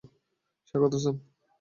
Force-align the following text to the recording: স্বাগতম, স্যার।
স্বাগতম, 0.67 0.99
স্যার। 1.03 1.15